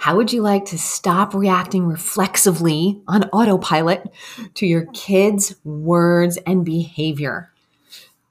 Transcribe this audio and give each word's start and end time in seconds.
How 0.00 0.16
would 0.16 0.32
you 0.32 0.40
like 0.40 0.64
to 0.64 0.78
stop 0.78 1.34
reacting 1.34 1.86
reflexively 1.86 3.02
on 3.06 3.24
autopilot 3.24 4.10
to 4.54 4.66
your 4.66 4.86
kids' 4.94 5.54
words 5.62 6.38
and 6.46 6.64
behavior? 6.64 7.52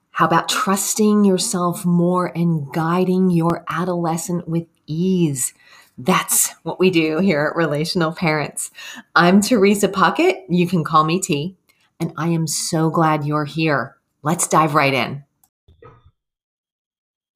How 0.10 0.26
about 0.26 0.50
trusting 0.50 1.26
yourself 1.26 1.86
more 1.86 2.36
and 2.36 2.74
guiding 2.74 3.30
your 3.30 3.64
adolescent 3.70 4.48
with 4.48 4.66
ease? 4.88 5.54
That's 5.96 6.56
what 6.64 6.80
we 6.80 6.90
do 6.90 7.20
here 7.20 7.46
at 7.52 7.56
Relational 7.56 8.14
Parents. 8.14 8.72
I'm 9.16 9.40
Teresa 9.40 9.90
Puckett. 9.90 10.46
You 10.50 10.66
can 10.66 10.84
call 10.84 11.04
me 11.04 11.20
T, 11.20 11.56
and 12.00 12.12
I 12.18 12.30
am 12.30 12.48
so 12.48 12.90
glad 12.90 13.26
you're 13.26 13.46
here. 13.46 13.96
Let's 14.24 14.48
dive 14.48 14.74
right 14.74 14.96
in. 14.96 15.24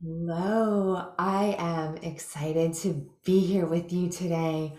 Hello, 0.05 1.13
I 1.17 1.55
am 1.57 1.95
excited 1.95 2.73
to 2.81 3.09
be 3.23 3.39
here 3.39 3.65
with 3.65 3.93
you 3.93 4.09
today 4.09 4.75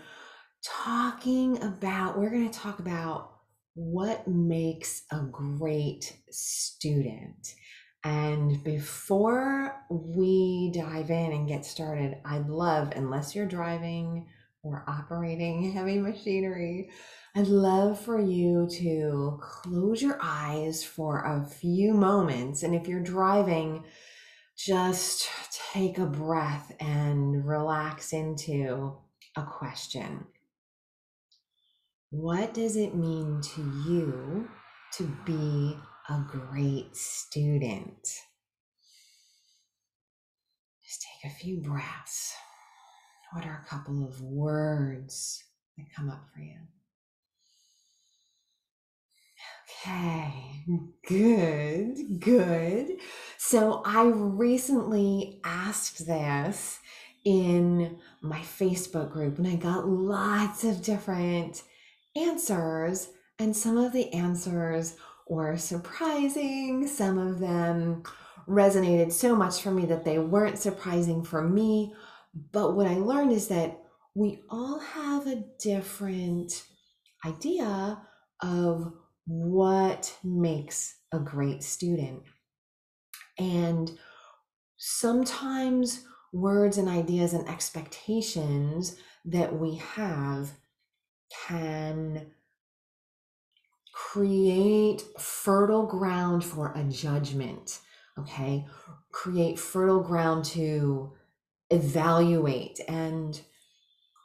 talking 0.63 1.63
about, 1.63 2.19
we're 2.19 2.29
going 2.29 2.47
to 2.47 2.59
talk 2.59 2.77
about 2.77 3.31
what 3.73 4.27
makes 4.27 5.01
a 5.11 5.21
great 5.21 6.15
student. 6.29 7.55
And 8.03 8.63
before 8.63 9.75
we 9.89 10.71
dive 10.75 11.09
in 11.09 11.31
and 11.31 11.47
get 11.47 11.65
started, 11.65 12.17
I'd 12.23 12.47
love, 12.47 12.93
unless 12.95 13.33
you're 13.33 13.47
driving 13.47 14.27
or 14.61 14.85
operating 14.87 15.71
heavy 15.73 15.97
machinery, 15.97 16.91
I'd 17.35 17.47
love 17.47 17.99
for 17.99 18.21
you 18.21 18.69
to 18.73 19.39
close 19.41 20.03
your 20.03 20.19
eyes 20.21 20.83
for 20.83 21.23
a 21.23 21.43
few 21.43 21.95
moments. 21.95 22.61
And 22.61 22.75
if 22.75 22.87
you're 22.87 23.01
driving, 23.01 23.85
just 24.57 25.29
take 25.73 25.97
a 25.97 26.05
breath 26.05 26.71
and 26.79 27.45
relax 27.45 28.13
into 28.13 28.95
a 29.35 29.43
question. 29.43 30.25
What 32.09 32.53
does 32.53 32.77
it 32.77 32.95
mean 32.95 33.41
to 33.55 33.61
you 33.87 34.49
to 34.93 35.03
be 35.25 35.77
a 36.09 36.21
great 36.27 36.95
student? 36.95 38.07
Just 40.83 41.05
take 41.21 41.31
a 41.31 41.35
few 41.35 41.57
breaths. 41.57 42.33
What 43.33 43.45
are 43.45 43.65
a 43.65 43.69
couple 43.69 44.05
of 44.05 44.21
words 44.21 45.43
that 45.77 45.87
come 45.93 46.09
up 46.09 46.23
for 46.33 46.39
you? 46.39 46.59
Okay, 49.85 50.33
good, 51.07 52.19
good. 52.19 52.97
So 53.37 53.83
I 53.85 54.05
recently 54.05 55.39
asked 55.43 56.07
this 56.07 56.79
in 57.23 57.99
my 58.23 58.39
Facebook 58.39 59.11
group 59.11 59.37
and 59.37 59.47
I 59.47 59.57
got 59.57 59.87
lots 59.87 60.63
of 60.63 60.81
different 60.81 61.61
answers. 62.15 63.09
And 63.37 63.55
some 63.55 63.77
of 63.77 63.93
the 63.93 64.11
answers 64.11 64.95
were 65.29 65.55
surprising, 65.55 66.87
some 66.87 67.19
of 67.19 67.37
them 67.37 68.01
resonated 68.47 69.11
so 69.11 69.35
much 69.35 69.61
for 69.61 69.69
me 69.69 69.85
that 69.85 70.03
they 70.03 70.17
weren't 70.17 70.57
surprising 70.57 71.23
for 71.23 71.43
me. 71.43 71.93
But 72.51 72.75
what 72.75 72.87
I 72.87 72.95
learned 72.95 73.33
is 73.33 73.49
that 73.49 73.79
we 74.15 74.41
all 74.49 74.79
have 74.79 75.27
a 75.27 75.43
different 75.59 76.63
idea 77.23 78.01
of 78.41 78.93
what 79.25 80.15
makes 80.23 80.95
a 81.11 81.19
great 81.19 81.63
student. 81.63 82.23
And 83.37 83.91
sometimes 84.77 86.05
words 86.31 86.77
and 86.77 86.87
ideas 86.87 87.33
and 87.33 87.47
expectations 87.47 88.97
that 89.25 89.57
we 89.57 89.75
have 89.75 90.51
can 91.47 92.27
create 93.93 95.03
fertile 95.17 95.85
ground 95.85 96.43
for 96.43 96.71
a 96.75 96.83
judgment, 96.83 97.79
okay? 98.19 98.65
Create 99.11 99.59
fertile 99.59 100.01
ground 100.01 100.45
to 100.45 101.13
evaluate. 101.69 102.79
And 102.87 103.39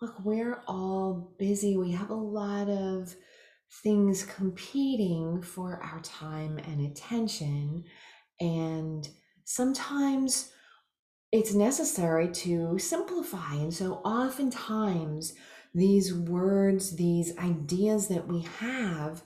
look, 0.02 0.14
we're 0.24 0.62
all 0.66 1.34
busy. 1.38 1.76
We 1.76 1.92
have 1.92 2.10
a 2.10 2.14
lot 2.14 2.68
of 2.68 3.14
things 3.82 4.24
competing 4.24 5.42
for 5.42 5.80
our 5.82 6.00
time 6.00 6.58
and 6.58 6.80
attention. 6.80 7.84
And 8.40 9.08
sometimes 9.44 10.50
it's 11.32 11.54
necessary 11.54 12.30
to 12.32 12.78
simplify. 12.78 13.54
And 13.54 13.72
so, 13.72 13.94
oftentimes, 14.04 15.34
these 15.72 16.12
words, 16.12 16.96
these 16.96 17.36
ideas 17.38 18.08
that 18.08 18.26
we 18.26 18.42
have, 18.58 19.22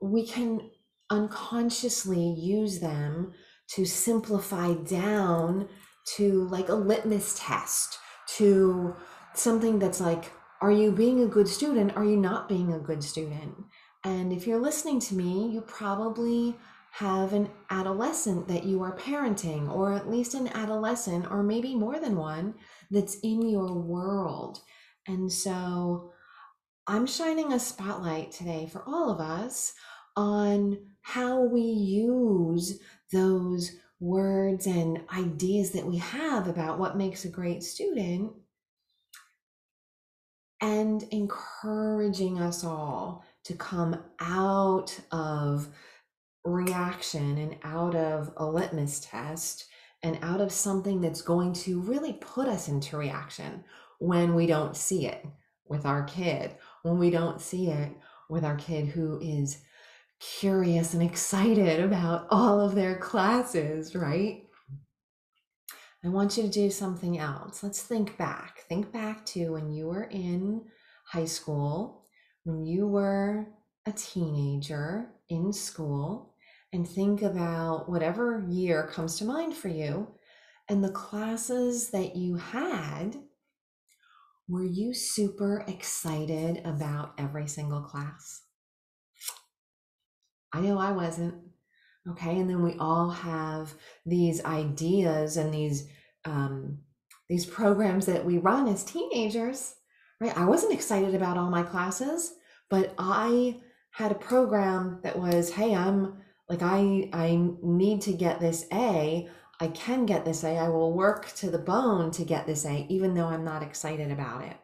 we 0.00 0.26
can 0.26 0.70
unconsciously 1.10 2.34
use 2.38 2.80
them 2.80 3.32
to 3.74 3.84
simplify 3.84 4.72
down 4.72 5.68
to 6.16 6.48
like 6.48 6.68
a 6.68 6.74
litmus 6.74 7.38
test, 7.38 7.98
to 8.36 8.96
something 9.34 9.78
that's 9.78 10.00
like 10.00 10.32
are 10.62 10.70
you 10.70 10.92
being 10.92 11.20
a 11.20 11.26
good 11.26 11.48
student? 11.48 11.96
Are 11.96 12.04
you 12.04 12.16
not 12.16 12.48
being 12.48 12.72
a 12.72 12.78
good 12.78 13.02
student? 13.02 13.56
And 14.04 14.32
if 14.32 14.46
you're 14.46 14.60
listening 14.60 15.00
to 15.00 15.14
me, 15.16 15.48
you 15.48 15.60
probably 15.60 16.56
have 16.92 17.32
an 17.32 17.50
adolescent 17.68 18.46
that 18.46 18.62
you 18.64 18.80
are 18.82 18.96
parenting, 18.96 19.68
or 19.68 19.92
at 19.92 20.08
least 20.08 20.34
an 20.34 20.46
adolescent, 20.48 21.28
or 21.30 21.42
maybe 21.42 21.74
more 21.74 21.98
than 21.98 22.16
one, 22.16 22.54
that's 22.92 23.16
in 23.24 23.42
your 23.42 23.74
world. 23.74 24.60
And 25.08 25.32
so 25.32 26.12
I'm 26.86 27.06
shining 27.06 27.52
a 27.52 27.58
spotlight 27.58 28.30
today 28.30 28.68
for 28.70 28.84
all 28.86 29.10
of 29.10 29.18
us 29.18 29.72
on 30.16 30.78
how 31.00 31.40
we 31.40 31.62
use 31.62 32.78
those 33.12 33.72
words 33.98 34.66
and 34.66 35.00
ideas 35.16 35.72
that 35.72 35.86
we 35.86 35.96
have 35.96 36.46
about 36.46 36.78
what 36.78 36.96
makes 36.96 37.24
a 37.24 37.28
great 37.28 37.64
student 37.64 38.32
and 40.62 41.02
encouraging 41.10 42.40
us 42.40 42.64
all 42.64 43.24
to 43.44 43.54
come 43.54 44.00
out 44.20 44.98
of 45.10 45.68
reaction 46.44 47.36
and 47.36 47.56
out 47.64 47.94
of 47.96 48.32
a 48.36 48.46
litmus 48.46 49.00
test 49.00 49.66
and 50.04 50.18
out 50.22 50.40
of 50.40 50.52
something 50.52 51.00
that's 51.00 51.22
going 51.22 51.52
to 51.52 51.80
really 51.80 52.14
put 52.14 52.48
us 52.48 52.68
into 52.68 52.96
reaction 52.96 53.64
when 53.98 54.34
we 54.34 54.46
don't 54.46 54.76
see 54.76 55.06
it 55.06 55.24
with 55.66 55.84
our 55.84 56.04
kid, 56.04 56.54
when 56.82 56.98
we 56.98 57.10
don't 57.10 57.40
see 57.40 57.68
it 57.68 57.90
with 58.30 58.44
our 58.44 58.56
kid 58.56 58.86
who 58.86 59.20
is 59.20 59.58
curious 60.20 60.94
and 60.94 61.02
excited 61.02 61.80
about 61.80 62.26
all 62.30 62.60
of 62.60 62.74
their 62.74 62.96
classes, 62.98 63.94
right? 63.94 64.44
I 66.04 66.08
want 66.08 66.36
you 66.36 66.42
to 66.42 66.48
do 66.48 66.68
something 66.70 67.18
else. 67.18 67.62
Let's 67.62 67.82
think 67.82 68.18
back. 68.18 68.60
Think 68.68 68.92
back 68.92 69.24
to 69.26 69.52
when 69.52 69.70
you 69.70 69.86
were 69.86 70.04
in 70.04 70.62
high 71.06 71.26
school, 71.26 72.04
when 72.42 72.66
you 72.66 72.88
were 72.88 73.46
a 73.86 73.92
teenager 73.92 75.10
in 75.28 75.52
school, 75.52 76.34
and 76.72 76.88
think 76.88 77.22
about 77.22 77.88
whatever 77.88 78.44
year 78.48 78.86
comes 78.86 79.18
to 79.18 79.24
mind 79.24 79.54
for 79.54 79.68
you 79.68 80.08
and 80.68 80.82
the 80.82 80.90
classes 80.90 81.90
that 81.90 82.16
you 82.16 82.36
had. 82.36 83.16
Were 84.48 84.64
you 84.64 84.94
super 84.94 85.64
excited 85.68 86.62
about 86.64 87.14
every 87.18 87.46
single 87.46 87.82
class? 87.82 88.42
I 90.52 90.60
know 90.60 90.78
I 90.78 90.92
wasn't. 90.92 91.51
Okay, 92.10 92.38
and 92.38 92.50
then 92.50 92.62
we 92.62 92.74
all 92.78 93.10
have 93.10 93.74
these 94.04 94.44
ideas 94.44 95.36
and 95.36 95.54
these 95.54 95.88
um, 96.24 96.78
these 97.28 97.46
programs 97.46 98.06
that 98.06 98.24
we 98.24 98.38
run 98.38 98.66
as 98.68 98.82
teenagers. 98.82 99.74
Right, 100.20 100.36
I 100.36 100.44
wasn't 100.44 100.72
excited 100.72 101.14
about 101.14 101.36
all 101.36 101.50
my 101.50 101.62
classes, 101.62 102.34
but 102.68 102.94
I 102.98 103.60
had 103.92 104.10
a 104.10 104.16
program 104.16 105.00
that 105.02 105.18
was, 105.18 105.52
hey, 105.52 105.74
I'm 105.74 106.22
like 106.48 106.62
I 106.62 107.08
I 107.12 107.40
need 107.62 108.02
to 108.02 108.12
get 108.12 108.40
this 108.40 108.66
A. 108.72 109.28
I 109.60 109.68
can 109.68 110.06
get 110.06 110.24
this 110.24 110.42
A. 110.42 110.58
I 110.58 110.68
will 110.68 110.92
work 110.92 111.32
to 111.36 111.50
the 111.50 111.58
bone 111.58 112.10
to 112.12 112.24
get 112.24 112.46
this 112.46 112.64
A, 112.66 112.84
even 112.88 113.14
though 113.14 113.26
I'm 113.26 113.44
not 113.44 113.62
excited 113.62 114.10
about 114.10 114.42
it. 114.42 114.56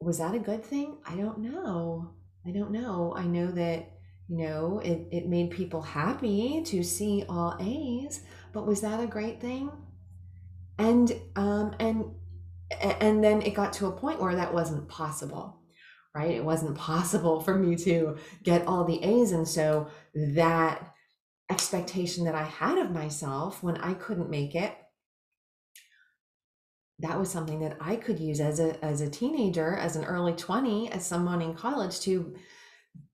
Was 0.00 0.18
that 0.18 0.34
a 0.34 0.38
good 0.38 0.64
thing? 0.64 0.98
I 1.06 1.14
don't 1.14 1.38
know. 1.38 2.12
I 2.46 2.50
don't 2.50 2.72
know. 2.72 3.14
I 3.16 3.24
know 3.24 3.50
that 3.52 3.92
you 4.32 4.38
know 4.38 4.80
it, 4.82 5.06
it 5.10 5.28
made 5.28 5.50
people 5.50 5.82
happy 5.82 6.62
to 6.62 6.82
see 6.82 7.24
all 7.28 7.54
a's 7.60 8.22
but 8.52 8.66
was 8.66 8.80
that 8.80 9.00
a 9.00 9.06
great 9.06 9.40
thing? 9.40 9.70
And 10.78 11.12
um 11.36 11.74
and 11.78 12.04
and 12.80 13.22
then 13.22 13.42
it 13.42 13.54
got 13.54 13.74
to 13.74 13.86
a 13.86 13.92
point 13.92 14.20
where 14.20 14.34
that 14.34 14.54
wasn't 14.54 14.88
possible 14.88 15.58
right? 16.14 16.32
It 16.32 16.44
wasn't 16.44 16.76
possible 16.76 17.40
for 17.40 17.54
me 17.54 17.76
to 17.76 18.16
get 18.42 18.66
all 18.66 18.84
the 18.84 19.02
a's 19.02 19.32
and 19.32 19.46
so 19.46 19.88
that 20.14 20.94
expectation 21.50 22.24
that 22.24 22.34
i 22.34 22.44
had 22.44 22.78
of 22.78 22.90
myself 22.90 23.62
when 23.62 23.76
i 23.78 23.92
couldn't 23.92 24.30
make 24.30 24.54
it 24.54 24.74
that 27.02 27.18
was 27.18 27.30
something 27.30 27.60
that 27.60 27.76
I 27.80 27.96
could 27.96 28.20
use 28.20 28.40
as 28.40 28.60
a 28.60 28.82
as 28.84 29.00
a 29.00 29.10
teenager, 29.10 29.76
as 29.76 29.96
an 29.96 30.04
early 30.04 30.34
20, 30.34 30.90
as 30.92 31.04
someone 31.04 31.42
in 31.42 31.52
college 31.52 31.98
to 32.00 32.34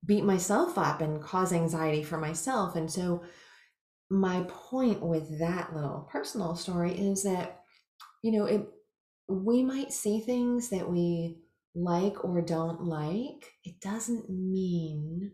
beat 0.08 0.24
myself 0.24 0.76
up 0.76 1.00
and 1.00 1.22
cause 1.22 1.52
anxiety 1.52 2.02
for 2.02 2.18
myself. 2.18 2.74
And 2.74 2.90
so 2.90 3.22
my 4.10 4.44
point 4.48 5.00
with 5.00 5.38
that 5.38 5.72
little 5.74 6.08
personal 6.10 6.56
story 6.56 6.92
is 6.92 7.22
that 7.22 7.58
you 8.22 8.32
know, 8.32 8.46
it 8.46 8.68
we 9.28 9.62
might 9.62 9.92
see 9.92 10.20
things 10.20 10.70
that 10.70 10.90
we 10.90 11.38
like 11.74 12.24
or 12.24 12.40
don't 12.40 12.82
like. 12.84 13.52
It 13.64 13.80
doesn't 13.80 14.28
mean 14.30 15.32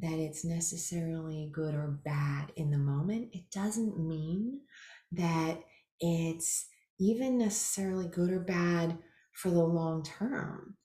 that 0.00 0.18
it's 0.18 0.44
necessarily 0.44 1.50
good 1.52 1.74
or 1.74 2.00
bad 2.04 2.52
in 2.56 2.70
the 2.70 2.78
moment. 2.78 3.30
It 3.32 3.50
doesn't 3.52 3.98
mean 3.98 4.60
that 5.12 5.60
it's 6.00 6.66
even 6.98 7.38
necessarily 7.38 8.08
good 8.08 8.30
or 8.30 8.40
bad 8.40 8.98
for 9.32 9.50
the 9.50 9.62
long 9.62 10.02
term. 10.02 10.76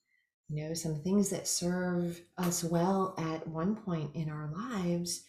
You 0.48 0.68
know, 0.68 0.74
some 0.74 0.96
things 0.96 1.30
that 1.30 1.48
serve 1.48 2.20
us 2.36 2.62
well 2.62 3.14
at 3.18 3.46
one 3.48 3.76
point 3.76 4.14
in 4.14 4.28
our 4.28 4.50
lives, 4.54 5.24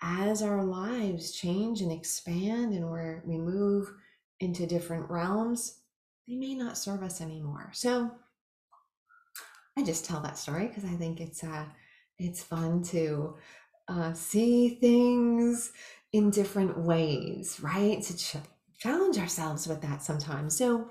as 0.00 0.42
our 0.42 0.64
lives 0.64 1.32
change 1.32 1.80
and 1.80 1.92
expand 1.92 2.72
and 2.72 2.90
where 2.90 3.22
we 3.26 3.36
move 3.38 3.92
into 4.40 4.66
different 4.66 5.08
realms, 5.10 5.80
they 6.26 6.34
may 6.34 6.54
not 6.54 6.78
serve 6.78 7.02
us 7.02 7.20
anymore. 7.20 7.70
So 7.72 8.10
I 9.76 9.82
just 9.82 10.04
tell 10.04 10.20
that 10.20 10.38
story 10.38 10.66
because 10.66 10.84
I 10.84 10.94
think 10.96 11.20
it's 11.20 11.44
uh 11.44 11.66
it's 12.18 12.42
fun 12.42 12.82
to 12.84 13.36
uh, 13.88 14.12
see 14.12 14.76
things 14.76 15.72
in 16.12 16.30
different 16.30 16.78
ways, 16.78 17.58
right? 17.60 18.00
To 18.00 18.16
ch- 18.16 18.36
challenge 18.78 19.18
ourselves 19.18 19.66
with 19.66 19.80
that 19.82 20.02
sometimes. 20.02 20.56
So 20.56 20.88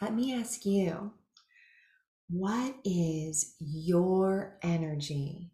let 0.00 0.14
me 0.14 0.34
ask 0.34 0.64
you, 0.64 1.12
what 2.30 2.76
is 2.84 3.56
your 3.58 4.56
energy 4.62 5.50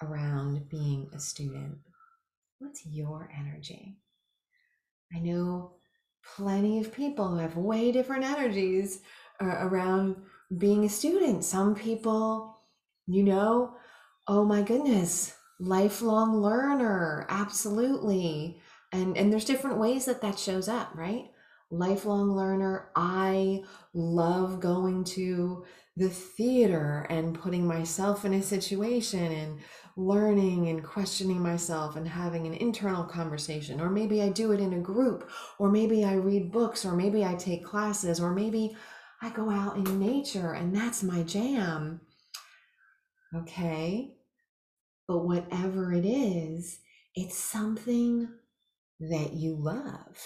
around 0.00 0.68
being 0.68 1.10
a 1.12 1.18
student? 1.18 1.78
What's 2.60 2.86
your 2.86 3.28
energy? 3.36 3.98
I 5.12 5.18
know 5.18 5.72
plenty 6.36 6.78
of 6.78 6.94
people 6.94 7.28
who 7.28 7.38
have 7.38 7.56
way 7.56 7.90
different 7.90 8.24
energies 8.24 9.00
uh, 9.42 9.56
around 9.60 10.16
being 10.56 10.84
a 10.84 10.88
student. 10.88 11.44
Some 11.44 11.74
people, 11.74 12.60
you 13.08 13.24
know, 13.24 13.74
oh 14.28 14.44
my 14.44 14.62
goodness, 14.62 15.34
lifelong 15.58 16.40
learner, 16.40 17.26
absolutely. 17.28 18.60
And 18.92 19.16
and 19.16 19.32
there's 19.32 19.44
different 19.44 19.78
ways 19.78 20.04
that 20.04 20.22
that 20.22 20.38
shows 20.38 20.68
up, 20.68 20.90
right? 20.94 21.30
Lifelong 21.70 22.36
learner, 22.36 22.90
I 22.94 23.64
love 23.92 24.60
going 24.60 25.02
to 25.04 25.64
the 25.96 26.08
theater 26.08 27.06
and 27.08 27.38
putting 27.38 27.66
myself 27.66 28.24
in 28.24 28.34
a 28.34 28.42
situation 28.42 29.30
and 29.32 29.60
learning 29.96 30.68
and 30.68 30.82
questioning 30.82 31.40
myself 31.40 31.94
and 31.94 32.08
having 32.08 32.46
an 32.46 32.54
internal 32.54 33.04
conversation. 33.04 33.80
Or 33.80 33.88
maybe 33.88 34.20
I 34.20 34.28
do 34.30 34.50
it 34.52 34.60
in 34.60 34.72
a 34.72 34.80
group, 34.80 35.30
or 35.58 35.70
maybe 35.70 36.04
I 36.04 36.14
read 36.14 36.50
books, 36.50 36.84
or 36.84 36.96
maybe 36.96 37.24
I 37.24 37.34
take 37.34 37.64
classes, 37.64 38.18
or 38.18 38.32
maybe 38.32 38.76
I 39.22 39.30
go 39.30 39.50
out 39.50 39.76
in 39.76 40.00
nature 40.00 40.52
and 40.52 40.74
that's 40.74 41.02
my 41.02 41.22
jam. 41.22 42.00
Okay. 43.34 44.16
But 45.06 45.24
whatever 45.24 45.92
it 45.92 46.04
is, 46.04 46.80
it's 47.14 47.38
something 47.38 48.28
that 48.98 49.32
you 49.34 49.56
love. 49.56 50.16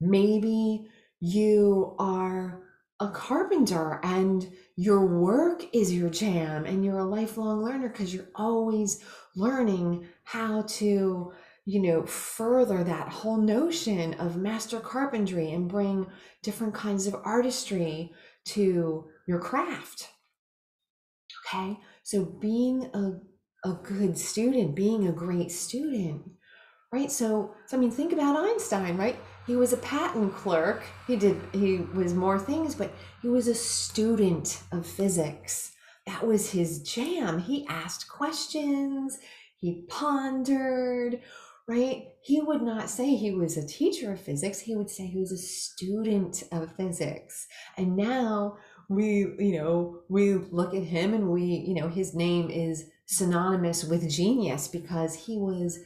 Maybe 0.00 0.88
you 1.20 1.96
are 1.98 2.67
a 3.00 3.08
carpenter 3.08 4.00
and 4.02 4.50
your 4.76 5.06
work 5.06 5.64
is 5.72 5.94
your 5.94 6.10
jam 6.10 6.64
and 6.66 6.84
you're 6.84 6.98
a 6.98 7.04
lifelong 7.04 7.62
learner 7.62 7.88
because 7.88 8.12
you're 8.12 8.30
always 8.34 9.02
learning 9.36 10.06
how 10.24 10.62
to 10.62 11.32
you 11.64 11.80
know 11.80 12.04
further 12.06 12.82
that 12.82 13.08
whole 13.08 13.36
notion 13.36 14.14
of 14.14 14.36
master 14.36 14.80
carpentry 14.80 15.52
and 15.52 15.68
bring 15.68 16.06
different 16.42 16.74
kinds 16.74 17.06
of 17.06 17.14
artistry 17.24 18.12
to 18.44 19.04
your 19.26 19.38
craft. 19.38 20.08
Okay? 21.46 21.78
So 22.02 22.24
being 22.24 22.90
a, 22.94 23.68
a 23.68 23.74
good 23.74 24.16
student 24.18 24.74
being 24.74 25.06
a 25.06 25.12
great 25.12 25.52
student 25.52 26.22
right 26.92 27.10
so 27.10 27.54
so 27.66 27.76
i 27.76 27.80
mean 27.80 27.90
think 27.90 28.12
about 28.12 28.36
einstein 28.36 28.96
right? 28.96 29.16
He 29.48 29.56
was 29.56 29.72
a 29.72 29.78
patent 29.78 30.34
clerk. 30.34 30.82
He 31.06 31.16
did 31.16 31.40
he 31.54 31.78
was 31.94 32.12
more 32.12 32.38
things 32.38 32.74
but 32.74 32.92
he 33.22 33.28
was 33.28 33.48
a 33.48 33.54
student 33.54 34.62
of 34.72 34.86
physics. 34.86 35.72
That 36.06 36.26
was 36.26 36.50
his 36.50 36.82
jam. 36.82 37.38
He 37.38 37.66
asked 37.66 38.08
questions. 38.08 39.18
He 39.56 39.86
pondered 39.88 41.22
right? 41.66 42.08
He 42.20 42.42
would 42.42 42.62
not 42.62 42.90
say 42.90 43.14
he 43.14 43.30
was 43.30 43.56
a 43.56 43.66
teacher 43.66 44.12
of 44.12 44.20
physics. 44.20 44.60
He 44.60 44.76
would 44.76 44.90
say 44.90 45.06
he 45.06 45.18
was 45.18 45.32
a 45.32 45.38
student 45.38 46.42
of 46.52 46.76
physics. 46.76 47.46
And 47.78 47.96
now 47.96 48.58
we 48.90 49.34
you 49.38 49.58
know 49.58 50.00
we 50.10 50.34
look 50.34 50.74
at 50.74 50.82
him 50.82 51.14
and 51.14 51.30
we 51.30 51.42
you 51.42 51.74
know 51.74 51.88
his 51.88 52.14
name 52.14 52.50
is 52.50 52.90
synonymous 53.06 53.82
with 53.82 54.10
genius 54.10 54.68
because 54.68 55.14
he 55.14 55.38
was 55.38 55.78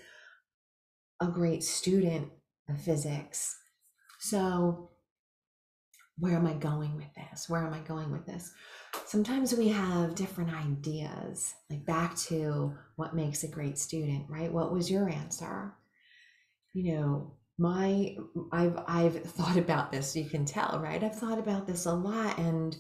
a 1.22 1.30
great 1.30 1.62
student 1.62 2.28
of 2.69 2.80
physics. 2.80 3.56
So, 4.19 4.90
where 6.19 6.34
am 6.34 6.46
I 6.46 6.54
going 6.54 6.96
with 6.96 7.12
this? 7.14 7.48
Where 7.48 7.64
am 7.64 7.72
I 7.72 7.80
going 7.80 8.10
with 8.10 8.26
this? 8.26 8.52
Sometimes 9.06 9.54
we 9.54 9.69
have 9.69 10.14
different 10.14 10.52
ideas, 10.52 11.54
like 11.70 11.86
back 11.86 12.16
to 12.16 12.74
what 12.96 13.14
makes 13.14 13.44
a 13.44 13.48
great 13.48 13.78
student, 13.78 14.26
right? 14.28 14.52
What 14.52 14.72
was 14.72 14.90
your 14.90 15.08
answer? 15.08 15.74
You 16.74 16.92
know, 16.92 17.34
my 17.58 18.16
I've 18.52 18.78
I've 18.86 19.22
thought 19.22 19.56
about 19.56 19.92
this, 19.92 20.16
you 20.16 20.28
can 20.28 20.44
tell, 20.44 20.80
right? 20.82 21.02
I've 21.02 21.18
thought 21.18 21.38
about 21.38 21.66
this 21.66 21.86
a 21.86 21.94
lot 21.94 22.38
and 22.38 22.76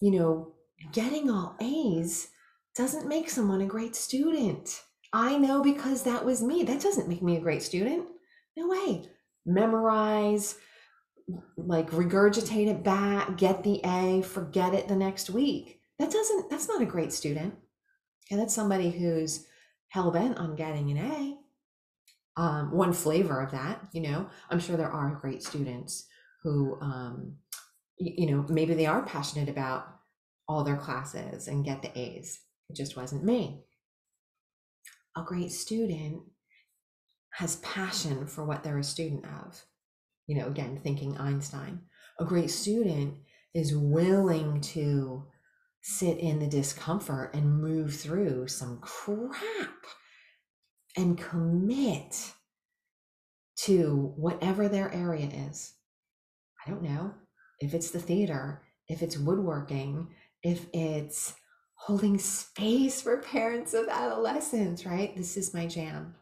you 0.00 0.10
know, 0.10 0.54
getting 0.92 1.30
all 1.30 1.56
A's 1.60 2.28
doesn't 2.76 3.08
make 3.08 3.30
someone 3.30 3.60
a 3.60 3.66
great 3.66 3.94
student. 3.94 4.82
I 5.14 5.38
know 5.38 5.62
because 5.62 6.02
that 6.02 6.24
was 6.24 6.42
me. 6.42 6.64
That 6.64 6.80
doesn't 6.80 7.08
make 7.08 7.22
me 7.22 7.36
a 7.36 7.40
great 7.40 7.62
student. 7.62 8.08
No 8.56 8.66
way. 8.66 9.08
Memorize, 9.46 10.56
like 11.56 11.90
regurgitate 11.92 12.66
it 12.66 12.82
back, 12.82 13.36
get 13.36 13.62
the 13.62 13.80
A, 13.84 14.22
forget 14.22 14.74
it 14.74 14.88
the 14.88 14.96
next 14.96 15.30
week. 15.30 15.80
That 16.00 16.10
doesn't, 16.10 16.50
that's 16.50 16.66
not 16.66 16.82
a 16.82 16.86
great 16.86 17.12
student. 17.12 17.54
And 18.32 18.40
that's 18.40 18.54
somebody 18.54 18.90
who's 18.90 19.46
hell 19.86 20.10
bent 20.10 20.36
on 20.36 20.56
getting 20.56 20.90
an 20.90 20.98
A. 20.98 21.38
Um, 22.36 22.72
one 22.72 22.92
flavor 22.92 23.40
of 23.40 23.52
that, 23.52 23.86
you 23.92 24.00
know, 24.00 24.26
I'm 24.50 24.58
sure 24.58 24.76
there 24.76 24.90
are 24.90 25.20
great 25.20 25.44
students 25.44 26.06
who, 26.42 26.76
um, 26.80 27.36
you 27.98 28.28
know, 28.28 28.44
maybe 28.48 28.74
they 28.74 28.86
are 28.86 29.06
passionate 29.06 29.48
about 29.48 29.86
all 30.48 30.64
their 30.64 30.76
classes 30.76 31.46
and 31.46 31.64
get 31.64 31.82
the 31.82 31.96
A's. 31.96 32.40
It 32.68 32.74
just 32.74 32.96
wasn't 32.96 33.22
me. 33.22 33.62
A 35.16 35.22
great 35.22 35.52
student 35.52 36.22
has 37.30 37.56
passion 37.56 38.26
for 38.26 38.44
what 38.44 38.62
they're 38.62 38.78
a 38.78 38.84
student 38.84 39.24
of. 39.24 39.64
You 40.26 40.36
know, 40.36 40.46
again, 40.46 40.80
thinking 40.82 41.16
Einstein. 41.18 41.82
A 42.18 42.24
great 42.24 42.50
student 42.50 43.16
is 43.54 43.76
willing 43.76 44.60
to 44.60 45.24
sit 45.82 46.18
in 46.18 46.38
the 46.38 46.46
discomfort 46.46 47.34
and 47.34 47.60
move 47.60 47.94
through 47.94 48.48
some 48.48 48.78
crap 48.78 49.84
and 50.96 51.18
commit 51.18 52.32
to 53.56 54.12
whatever 54.16 54.68
their 54.68 54.92
area 54.92 55.28
is. 55.48 55.74
I 56.66 56.70
don't 56.70 56.82
know 56.82 57.14
if 57.60 57.74
it's 57.74 57.90
the 57.90 58.00
theater, 58.00 58.62
if 58.88 59.02
it's 59.02 59.18
woodworking, 59.18 60.08
if 60.42 60.66
it's 60.72 61.34
holding 61.84 62.18
space 62.18 63.02
for 63.02 63.18
parents 63.18 63.74
of 63.74 63.86
adolescents, 63.88 64.86
right? 64.86 65.14
This 65.14 65.36
is 65.36 65.52
my 65.52 65.66
jam. 65.66 66.14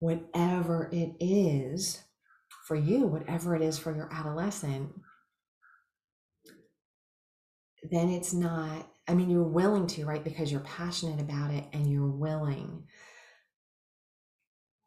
Whatever 0.00 0.90
it 0.92 1.12
is 1.20 2.02
for 2.66 2.74
you, 2.74 3.06
whatever 3.06 3.54
it 3.54 3.62
is 3.62 3.78
for 3.78 3.94
your 3.94 4.08
adolescent, 4.12 4.90
then 7.92 8.08
it's 8.08 8.34
not, 8.34 8.90
I 9.06 9.14
mean, 9.14 9.30
you're 9.30 9.44
willing 9.44 9.86
to, 9.86 10.04
right? 10.04 10.24
Because 10.24 10.50
you're 10.50 10.60
passionate 10.62 11.20
about 11.20 11.52
it 11.52 11.66
and 11.72 11.88
you're 11.88 12.10
willing. 12.10 12.82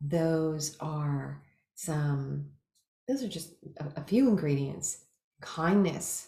Those 0.02 0.76
are 0.82 1.42
some, 1.76 2.50
those 3.08 3.24
are 3.24 3.30
just 3.30 3.54
a, 3.80 4.02
a 4.02 4.04
few 4.04 4.28
ingredients. 4.28 5.06
Kindness 5.40 6.28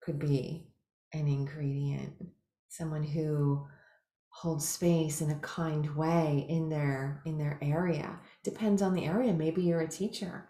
could 0.00 0.18
be 0.18 0.66
an 1.12 1.28
ingredient 1.28 2.14
someone 2.70 3.02
who 3.02 3.66
holds 4.30 4.66
space 4.66 5.20
in 5.20 5.30
a 5.30 5.38
kind 5.40 5.94
way 5.94 6.46
in 6.48 6.70
their 6.70 7.20
in 7.26 7.36
their 7.36 7.58
area 7.60 8.18
depends 8.42 8.80
on 8.80 8.94
the 8.94 9.04
area 9.04 9.32
maybe 9.32 9.60
you're 9.60 9.80
a 9.80 9.88
teacher 9.88 10.48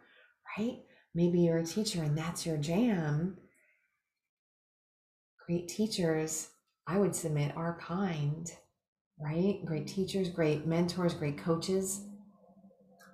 right 0.57 0.83
maybe 1.15 1.41
you're 1.41 1.59
a 1.59 1.65
teacher 1.65 2.03
and 2.03 2.17
that's 2.17 2.47
your 2.47 2.57
jam. 2.57 3.37
Great 5.47 5.69
teachers, 5.69 6.50
I 6.87 6.99
would 6.99 7.15
submit, 7.15 7.57
are 7.57 7.79
kind, 7.81 8.50
right? 9.19 9.61
Great 9.65 9.87
teachers, 9.87 10.29
great 10.29 10.67
mentors, 10.67 11.15
great 11.15 11.39
coaches, 11.39 12.05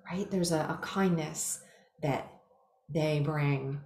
right? 0.09 0.29
There's 0.29 0.51
a, 0.51 0.59
a 0.59 0.79
kindness 0.81 1.61
that 2.03 2.31
they 2.89 3.19
bring 3.19 3.81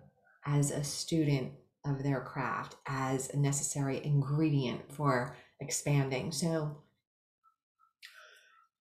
as 0.45 0.71
a 0.71 0.83
student 0.83 1.53
of 1.85 2.03
their 2.03 2.21
craft, 2.21 2.75
as 2.87 3.29
a 3.29 3.37
necessary 3.37 4.03
ingredient 4.03 4.91
for 4.91 5.35
expanding. 5.59 6.31
So, 6.31 6.77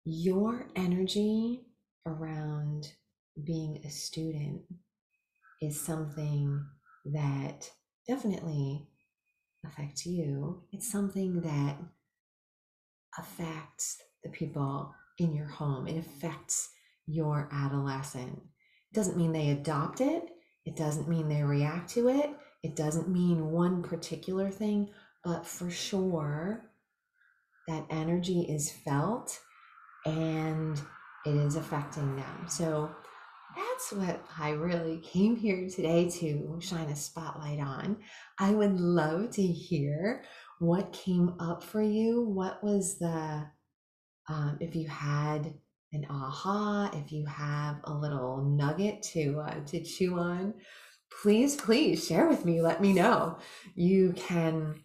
your 0.05 0.67
energy 0.75 1.67
around 2.07 2.93
being 3.45 3.83
a 3.85 3.91
student 3.91 4.63
is 5.61 5.81
something 5.81 6.65
that 7.05 7.71
definitely 8.07 8.89
affects 9.65 10.07
you. 10.07 10.63
It's 10.73 10.91
something 10.91 11.41
that 11.43 11.77
affects 13.19 13.99
the 14.23 14.31
people 14.31 14.95
in 15.19 15.35
your 15.35 15.49
home. 15.49 15.87
It 15.87 15.99
affects 15.99 16.71
your 17.07 17.49
adolescent. 17.53 18.39
It 18.39 18.95
doesn't 18.95 19.17
mean 19.17 19.33
they 19.33 19.51
adopt 19.51 20.01
it, 20.01 20.31
it 20.65 20.77
doesn't 20.77 21.09
mean 21.09 21.29
they 21.29 21.43
react 21.43 21.91
to 21.91 22.09
it, 22.09 22.31
it 22.69 22.77
doesn't 22.77 23.09
mean 23.09 23.51
one 23.51 23.83
particular 23.83 24.51
thing, 24.51 24.91
but 25.25 25.47
for 25.47 25.71
sure, 25.71 26.71
that 27.67 27.87
energy 27.89 28.43
is 28.43 28.71
felt 28.71 29.41
and 30.05 30.79
it 31.25 31.35
is 31.35 31.57
affecting 31.57 32.15
them. 32.17 32.47
So 32.47 32.91
that's 33.57 33.93
what 33.93 34.23
I 34.39 34.51
really 34.51 34.99
came 34.99 35.35
here 35.35 35.67
today 35.67 36.11
to 36.11 36.59
shine 36.61 36.91
a 36.91 36.97
spotlight 36.97 37.59
on. 37.59 37.97
I 38.39 38.51
would 38.51 38.79
love 38.79 39.31
to 39.31 39.43
hear 39.43 40.25
what 40.59 40.93
came 40.93 41.37
up 41.41 41.63
for 41.63 41.81
you. 41.81 42.21
What 42.23 42.63
was 42.63 42.99
the, 42.99 43.47
um, 44.29 44.59
if 44.61 44.77
you 44.77 44.89
had 44.89 45.55
an 45.95 46.07
aha, 46.11 46.91
if 46.93 47.13
you 47.13 47.25
have 47.25 47.77
a 47.85 47.95
little 47.95 48.45
nugget 48.45 49.03
to 49.15 49.41
uh, 49.41 49.65
to 49.65 49.83
chew 49.83 50.19
on, 50.19 50.53
please, 51.23 51.57
please 51.57 52.07
share 52.07 52.29
with 52.29 52.45
me. 52.45 52.63
Let 52.63 52.81
me 52.81 52.93
know. 52.93 53.39
You 53.75 54.15
can 54.17 54.85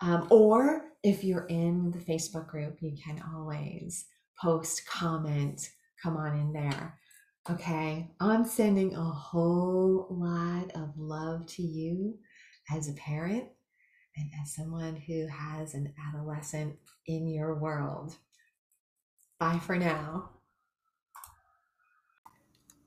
um, 0.00 0.26
or 0.30 0.92
if 1.02 1.24
you're 1.24 1.48
in 1.48 1.90
the 1.90 1.98
facebook 1.98 2.48
group 2.48 2.78
you 2.80 2.96
can 3.04 3.20
always 3.34 4.06
post 4.40 4.86
comment 4.86 5.68
come 6.02 6.16
on 6.16 6.38
in 6.38 6.52
there 6.52 6.96
okay 7.50 8.08
i'm 8.20 8.44
sending 8.44 8.94
a 8.94 9.02
whole 9.02 10.06
lot 10.10 10.70
of 10.74 10.92
love 10.96 11.44
to 11.46 11.62
you 11.62 12.18
as 12.74 12.88
a 12.88 12.92
parent 12.94 13.44
and 14.16 14.30
as 14.42 14.54
someone 14.54 14.96
who 14.96 15.26
has 15.26 15.74
an 15.74 15.92
adolescent 16.08 16.76
in 17.06 17.26
your 17.26 17.54
world 17.54 18.16
Bye 19.42 19.58
for 19.58 19.76
now. 19.76 20.30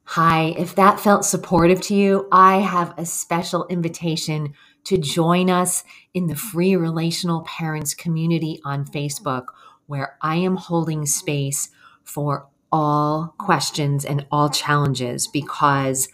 Hi, 0.06 0.56
if 0.58 0.74
that 0.76 1.02
felt 1.02 1.26
supportive 1.26 1.82
to 1.82 1.94
you, 1.94 2.30
I 2.32 2.60
have 2.60 2.94
a 2.98 3.06
special 3.06 3.68
invitation 3.68 4.54
to 4.86 4.98
join 4.98 5.50
us 5.50 5.84
in 6.14 6.28
the 6.28 6.36
free 6.38 6.78
relational 6.78 7.42
parents 7.42 7.94
community 7.94 8.62
on 8.64 8.86
Facebook, 8.86 9.48
where 9.88 10.18
I 10.22 10.38
am 10.38 10.56
holding 10.56 11.06
space 11.06 11.72
for 12.06 12.48
all 12.76 13.34
questions 13.38 14.04
and 14.04 14.26
all 14.34 14.50
challenges 14.50 15.28
because 15.28 16.10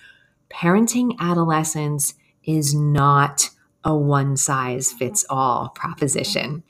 parenting 0.52 1.18
adolescents 1.20 2.14
is 2.44 2.76
not 2.76 3.50
a 3.84 3.96
one 3.96 4.38
size 4.38 4.92
fits 4.92 5.26
all 5.28 5.70
proposition. 5.70 6.62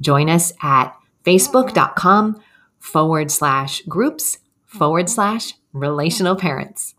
Join 0.00 0.28
us 0.28 0.52
at 0.60 0.92
facebook.com 1.24 2.42
forward 2.80 3.30
slash 3.30 3.82
groups 3.82 4.38
forward 4.66 5.08
slash 5.08 5.52
relational 5.72 6.34
parents. 6.34 6.96